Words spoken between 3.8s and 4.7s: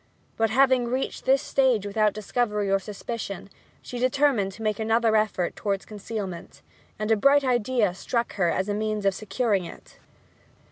she determined to